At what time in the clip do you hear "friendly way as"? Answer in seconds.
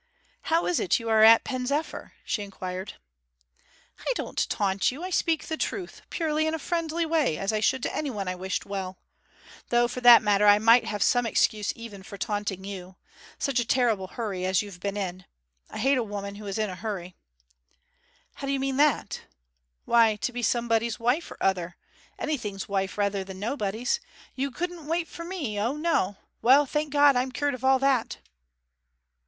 6.57-7.53